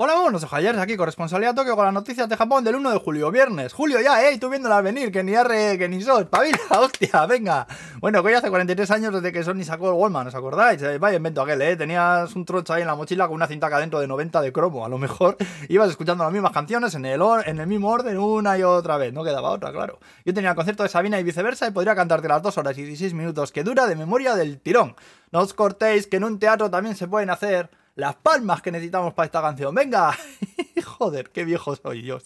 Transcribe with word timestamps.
Hola, 0.00 0.14
buenos 0.20 0.44
ojalles, 0.44 0.76
aquí 0.78 0.96
corresponsalía 0.96 1.52
Tokio 1.52 1.74
con 1.74 1.84
las 1.84 1.92
noticias 1.92 2.28
de 2.28 2.36
Japón 2.36 2.62
del 2.62 2.76
1 2.76 2.92
de 2.92 2.98
julio, 3.00 3.32
viernes. 3.32 3.72
Julio 3.72 4.00
ya, 4.00 4.30
eh, 4.30 4.38
tú 4.38 4.48
viéndola 4.48 4.80
venir, 4.80 5.10
que 5.10 5.24
ni 5.24 5.34
arre, 5.34 5.76
que 5.76 5.88
ni 5.88 6.00
sos, 6.00 6.26
pavila, 6.26 6.56
hostia, 6.78 7.26
venga. 7.26 7.66
Bueno, 7.98 8.22
que 8.22 8.28
hoy 8.28 8.34
hace 8.34 8.48
43 8.48 8.88
años 8.92 9.14
desde 9.14 9.32
que 9.32 9.42
Sony 9.42 9.64
sacó 9.64 9.88
el 9.88 9.94
Wallman, 9.94 10.28
¿os 10.28 10.36
acordáis? 10.36 10.80
Eh, 10.82 10.98
vaya 10.98 11.16
invento 11.16 11.42
aquel, 11.42 11.60
eh. 11.62 11.74
Tenías 11.74 12.32
un 12.36 12.44
troncho 12.44 12.74
ahí 12.74 12.82
en 12.82 12.86
la 12.86 12.94
mochila 12.94 13.26
con 13.26 13.34
una 13.34 13.48
cinta 13.48 13.68
dentro 13.80 13.98
de 13.98 14.06
90 14.06 14.40
de 14.40 14.52
cromo, 14.52 14.84
a 14.84 14.88
lo 14.88 14.98
mejor 14.98 15.36
ibas 15.68 15.90
escuchando 15.90 16.22
las 16.22 16.32
mismas 16.32 16.52
canciones 16.52 16.94
en 16.94 17.04
el, 17.04 17.20
en 17.46 17.58
el 17.58 17.66
mismo 17.66 17.90
orden 17.90 18.18
una 18.18 18.56
y 18.56 18.62
otra 18.62 18.98
vez, 18.98 19.12
no 19.12 19.24
quedaba 19.24 19.50
otra, 19.50 19.72
claro. 19.72 19.98
Yo 20.24 20.32
tenía 20.32 20.50
el 20.50 20.56
concierto 20.56 20.84
de 20.84 20.90
Sabina 20.90 21.18
y 21.18 21.24
viceversa 21.24 21.66
y 21.66 21.72
podría 21.72 21.96
cantarte 21.96 22.28
las 22.28 22.40
2 22.40 22.56
horas 22.56 22.78
y 22.78 22.84
16 22.84 23.14
minutos 23.14 23.50
que 23.50 23.64
dura 23.64 23.88
de 23.88 23.96
memoria 23.96 24.36
del 24.36 24.60
tirón. 24.60 24.94
No 25.32 25.40
os 25.40 25.54
cortéis, 25.54 26.06
que 26.06 26.18
en 26.18 26.22
un 26.22 26.38
teatro 26.38 26.70
también 26.70 26.94
se 26.94 27.08
pueden 27.08 27.30
hacer 27.30 27.68
las 27.98 28.14
palmas 28.14 28.62
que 28.62 28.70
necesitamos 28.70 29.12
para 29.12 29.26
esta 29.26 29.42
canción. 29.42 29.74
¡Venga! 29.74 30.16
Joder, 30.84 31.30
qué 31.30 31.44
viejo 31.44 31.74
soy 31.74 32.02
yo. 32.02 32.18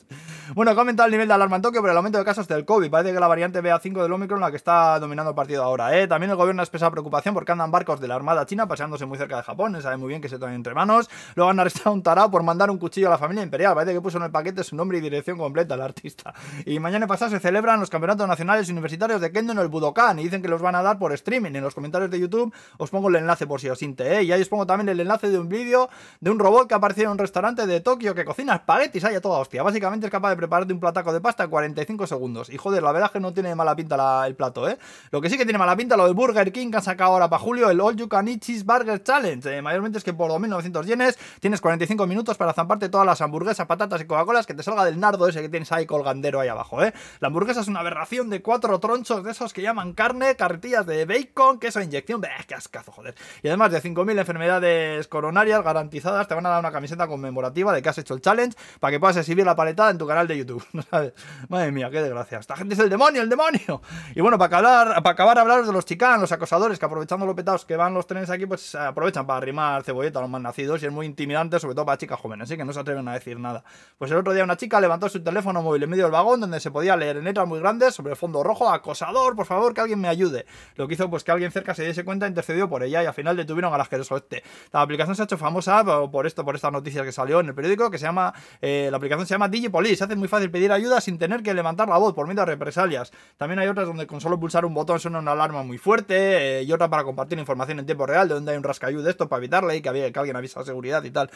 Bueno, 0.55 0.73
he 0.73 0.75
comentado 0.75 1.07
el 1.07 1.13
nivel 1.13 1.29
de 1.29 1.35
alarma 1.35 1.57
en 1.57 1.63
Tokio 1.63 1.81
por 1.81 1.91
el 1.91 1.97
aumento 1.97 2.19
de 2.19 2.25
casos 2.25 2.49
del 2.49 2.65
COVID. 2.65 2.91
Parece 2.91 3.15
que 3.15 3.21
la 3.21 3.29
variante 3.29 3.63
BA5 3.63 4.03
del 4.03 4.13
Omicron 4.13 4.41
la 4.41 4.51
que 4.51 4.57
está 4.57 4.99
dominando 4.99 5.31
el 5.31 5.37
partido 5.37 5.63
ahora. 5.63 5.97
¿eh? 5.97 6.09
También 6.09 6.31
el 6.31 6.37
gobierno 6.37 6.63
ha 6.63 6.65
expresado 6.65 6.91
preocupación 6.91 7.33
porque 7.33 7.53
andan 7.53 7.71
barcos 7.71 8.01
de 8.01 8.09
la 8.09 8.17
Armada 8.17 8.45
China 8.45 8.67
paseándose 8.67 9.07
muy 9.07 9.19
cerca 9.19 9.37
de 9.37 9.45
Japón. 9.45 9.81
Sabe 9.81 9.97
muy 9.97 10.09
bien 10.09 10.21
que 10.21 10.29
se 10.29 10.39
traen 10.39 10.57
entre 10.57 10.75
manos. 10.75 11.09
Luego 11.37 11.51
han 11.51 11.61
arrestado 11.61 11.91
a 11.91 11.93
un 11.93 12.03
tarao 12.03 12.31
por 12.31 12.43
mandar 12.43 12.71
un 12.71 12.79
cuchillo 12.79 13.07
a 13.07 13.11
la 13.11 13.19
familia 13.19 13.43
imperial. 13.45 13.75
Parece 13.75 13.95
que 13.95 14.01
puso 14.01 14.19
en 14.19 14.25
el 14.25 14.31
paquete 14.31 14.65
su 14.65 14.75
nombre 14.75 14.99
y 14.99 15.01
dirección 15.01 15.39
completa 15.39 15.75
el 15.75 15.81
artista. 15.81 16.35
Y 16.67 16.81
mañana 16.81 17.07
pasado 17.07 17.31
se 17.31 17.39
celebran 17.39 17.79
los 17.79 17.89
campeonatos 17.89 18.27
nacionales 18.27 18.69
universitarios 18.69 19.21
de 19.21 19.31
Kendo 19.31 19.53
en 19.53 19.59
el 19.59 19.69
Budokan. 19.69 20.19
Y 20.19 20.25
dicen 20.25 20.43
que 20.43 20.49
los 20.49 20.61
van 20.61 20.75
a 20.75 20.83
dar 20.83 20.99
por 20.99 21.13
streaming. 21.13 21.53
En 21.55 21.63
los 21.63 21.75
comentarios 21.75 22.11
de 22.11 22.19
YouTube 22.19 22.53
os 22.79 22.91
pongo 22.91 23.09
el 23.09 23.17
enlace 23.17 23.47
por 23.47 23.61
si 23.61 23.69
os 23.69 23.81
inte. 23.83 24.19
¿eh? 24.19 24.23
Y 24.25 24.33
ahí 24.33 24.43
os 24.43 24.49
pongo 24.49 24.67
también 24.67 24.89
el 24.89 24.99
enlace 24.99 25.29
de 25.29 25.39
un 25.39 25.49
vídeo 25.49 25.89
de 26.21 26.31
un 26.31 26.39
robot 26.39 26.69
que 26.69 26.75
apareció 26.75 27.05
en 27.05 27.11
un 27.11 27.19
restaurante 27.19 27.67
de 27.67 27.81
Tokio 27.81 28.15
que 28.15 28.25
cocina 28.25 28.57
espaguetis 28.57 29.05
ahí 29.05 29.15
a 29.15 29.21
toda 29.21 29.39
hostia. 29.39 29.63
Básicamente 29.63 30.07
es 30.07 30.11
capaz 30.11 30.31
de 30.31 30.37
prepararte 30.43 30.73
un 30.73 30.81
plataco 30.81 31.13
de 31.13 31.21
pasta 31.21 31.45
en 31.45 31.51
45 31.51 32.07
segundos. 32.09 32.51
Y 32.51 32.57
joder, 32.57 32.83
la 32.83 32.91
verdad 32.91 33.07
es 33.07 33.13
que 33.13 33.21
no 33.21 33.33
tiene 33.33 33.55
mala 33.55 33.77
pinta 33.77 34.27
el 34.27 34.35
plato, 34.35 34.69
¿eh? 34.69 34.77
Lo 35.13 35.21
que 35.21 35.31
sí 35.31 35.39
que 35.39 35.45
tiene 35.45 35.59
mala 35.59 35.77
pinta 35.77 35.97
lo 35.97 36.05
del 36.05 36.15
Burger 36.15 36.51
King 36.51 36.71
que 36.71 36.79
han 36.79 36.83
sacado 36.83 37.13
ahora 37.13 37.31
para 37.31 37.41
julio, 37.41 37.71
el 37.71 37.81
All 37.81 37.95
You 37.95 38.09
Can 38.09 38.27
Eat 38.27 38.41
Cheeseburger 38.41 39.03
Challenge. 39.05 39.57
Eh, 39.57 39.63
mayormente 39.63 39.99
es 39.99 40.05
que 40.05 40.13
por 40.13 40.31
2.900 40.33 40.85
yenes 40.85 41.19
tienes 41.39 41.61
45 41.61 42.07
minutos 42.09 42.37
para 42.37 42.53
zamparte 42.53 42.89
todas 42.89 43.07
las 43.07 43.21
hamburguesas, 43.21 43.67
patatas 43.67 44.01
y 44.01 44.05
Coca-Colas 44.05 44.47
que 44.47 44.55
te 44.55 44.65
salga 44.65 44.85
del 44.85 44.99
nardo 44.99 45.29
ese 45.29 45.41
que 45.43 45.49
tienes 45.49 45.71
ahí 45.71 45.87
colgandero 45.87 46.41
ahí 46.41 46.49
abajo, 46.49 46.83
¿eh? 46.83 46.93
La 47.21 47.29
hamburguesa 47.29 47.61
es 47.61 47.69
una 47.69 47.81
aberración 47.81 48.31
de 48.31 48.43
cuatro 48.43 48.81
tronchos 48.81 49.23
de 49.23 49.31
esos 49.31 49.53
que 49.53 49.63
llaman 49.63 49.93
carne, 49.93 50.35
carretillas 50.35 50.85
de 50.87 51.05
bacon, 51.05 51.61
queso 51.61 51.81
inyección. 51.81 52.21
¡Bah, 52.21 52.31
qué 52.49 52.57
ascazo, 52.57 52.91
joder! 52.91 53.15
Y 53.45 53.49
además 53.49 53.71
de 53.71 53.81
5.000 53.81 54.19
enfermedades 54.19 55.07
coronarias 55.07 55.63
garantizadas, 55.63 56.27
te 56.27 56.35
van 56.35 56.47
a 56.47 56.49
dar 56.49 56.61
una 56.61 56.73
camiseta 56.73 57.07
conmemorativa 57.07 57.73
de 57.73 57.81
que 57.81 57.89
has 57.89 57.99
hecho 57.99 58.15
el 58.15 58.21
challenge 58.21 58.57
para 58.81 58.91
que 58.91 59.01
puedas 59.01 59.17
exhibir 59.17 59.45
la 59.45 59.55
paletada 59.55 59.91
en 59.91 59.99
tu 59.99 60.07
canal 60.07 60.22
de 60.29 60.39
YouTube. 60.39 60.65
¿sabes? 60.91 61.13
Madre 61.49 61.73
mía, 61.73 61.91
qué 61.91 62.03
desgracia. 62.03 62.39
Esta 62.39 62.57
gente 62.57 62.75
es 62.75 62.81
el 62.81 62.89
demonio, 62.89 63.23
el 63.23 63.29
demonio. 63.29 63.83
Y 64.15 64.21
bueno, 64.21 64.39
para 64.39 64.59
acabar, 64.59 65.03
para 65.03 65.13
acabar 65.13 65.39
hablar 65.39 65.65
de 65.65 65.73
los 65.73 65.85
chicán, 65.85 66.21
los 66.21 66.33
acosadores, 66.33 66.79
que 66.79 66.85
aprovechando 66.85 67.27
los 67.27 67.35
petados 67.35 67.65
que 67.65 67.77
van 67.77 67.95
los 67.95 68.07
trenes 68.07 68.31
aquí, 68.31 68.47
pues 68.47 68.75
aprovechan 68.75 69.27
para 69.27 69.39
arrimar 69.39 69.83
cebolleta 69.83 70.19
a 70.19 70.23
los 70.23 70.31
más 70.31 70.41
nacidos 70.41 70.83
y 70.83 70.87
es 70.87 70.93
muy 70.93 71.07
intimidante, 71.07 71.59
sobre 71.59 71.75
todo 71.75 71.87
para 71.87 71.99
chicas 71.99 72.19
jóvenes, 72.21 72.45
así 72.45 72.57
que 72.57 72.65
no 72.65 72.73
se 72.73 72.81
atreven 72.81 73.07
a 73.09 73.15
decir 73.15 73.39
nada. 73.39 73.65
Pues 73.99 74.11
el 74.11 74.17
otro 74.17 74.33
día 74.33 74.45
una 74.45 74.57
chica 74.57 74.81
levantó 74.81 75.09
su 75.09 75.23
teléfono 75.23 75.63
móvil 75.63 75.83
en 75.83 75.91
medio 75.91 76.05
del 76.05 76.13
vagón 76.13 76.41
donde 76.41 76.61
se 76.61 76.71
podía 76.71 76.97
leer 76.97 77.17
en 77.19 77.25
letras 77.25 77.47
muy 77.47 77.61
grandes 77.61 77.95
sobre 77.95 78.13
el 78.13 78.17
fondo 78.17 78.43
rojo, 78.43 78.71
acosador, 78.71 79.37
por 79.37 79.47
favor, 79.47 79.75
que 79.75 79.81
alguien 79.81 80.01
me 80.01 80.09
ayude. 80.09 80.47
Lo 80.77 80.89
que 80.89 80.95
hizo 80.95 81.09
pues 81.11 81.25
que 81.25 81.33
alguien 81.33 81.51
cerca 81.51 81.75
se 81.75 81.85
diese 81.85 82.05
cuenta, 82.05 82.27
intercedió 82.27 82.69
por 82.69 82.83
ella 82.83 83.03
y 83.03 83.07
al 83.07 83.15
final 83.15 83.37
detuvieron 83.37 83.73
al 83.73 83.81
asqueroso 83.81 84.17
este. 84.17 84.43
La 84.73 84.83
aplicación 84.83 85.17
se 85.17 85.23
ha 85.23 85.25
hecho 85.25 85.39
famosa 85.39 85.85
por 86.11 86.27
esto, 86.27 86.45
por 86.45 86.55
estas 86.55 86.73
noticias 86.73 87.05
que 87.05 87.13
salió 87.13 87.41
en 87.41 87.49
el 87.49 87.55
periódico, 87.55 87.91
que 87.91 87.99
se 87.99 88.07
llama, 88.07 88.33
eh, 88.61 88.89
la 88.91 88.97
aplicación 88.97 89.27
se 89.27 89.35
llama 89.35 89.49
DigiPolice, 89.49 90.07
se 90.07 90.12
hace 90.13 90.19
muy 90.19 90.29
fácil 90.29 90.51
pedir 90.51 90.71
ayuda 90.73 91.01
sin 91.01 91.19
tener 91.19 91.43
que 91.43 91.55
levantar 91.55 91.89
la 91.89 91.97
voz 91.97 92.15
por 92.15 92.27
miedo 92.27 92.43
a 92.43 92.45
represalias. 92.45 93.13
También 93.39 93.59
hay 93.59 93.69
otras 93.69 93.87
donde 93.87 94.07
con 94.07 94.21
solo 94.21 94.39
pulsar 94.39 94.65
un 94.67 94.75
botón 94.75 95.01
suena 95.01 95.21
una 95.21 95.33
alarma 95.33 95.63
muy 95.63 95.79
fuerte 95.79 96.59
eh, 96.59 96.63
y 96.63 96.73
otra 96.73 96.91
para 96.91 97.03
compartir 97.03 97.39
información 97.39 97.79
en 97.79 97.87
tiempo 97.87 98.07
real 98.07 98.29
de 98.29 98.35
donde 98.35 98.53
hay 98.53 98.59
un 98.59 98.63
rascayú 98.63 99.01
de 99.01 99.11
esto 99.11 99.29
para 99.29 99.39
evitarle 99.39 99.77
y 99.77 99.81
que, 99.83 100.13
que 100.13 100.19
alguien 100.19 100.37
avisa 100.37 100.61
a 100.61 100.65
seguridad 100.65 101.03
y 101.05 101.11
tal. 101.11 101.31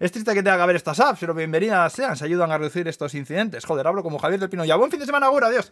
Es 0.00 0.12
triste 0.12 0.32
que 0.32 0.42
tenga 0.42 0.56
que 0.56 0.62
haber 0.62 0.76
estas 0.76 0.98
apps, 0.98 1.20
pero 1.20 1.34
bienvenidas 1.34 1.92
sean, 1.92 2.16
se 2.16 2.24
ayudan 2.24 2.50
a 2.50 2.58
reducir 2.58 2.88
estos 2.88 3.14
incidentes. 3.14 3.64
Joder, 3.66 3.86
hablo 3.86 4.02
como 4.02 4.18
Javier 4.18 4.40
del 4.40 4.48
Pino. 4.48 4.64
Ya, 4.64 4.76
buen 4.76 4.90
fin 4.90 5.00
de 5.00 5.06
semana, 5.06 5.26
ahora, 5.26 5.48
adiós. 5.48 5.70